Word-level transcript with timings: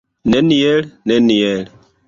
Neniel, 0.33 0.89
neniel! 1.13 1.65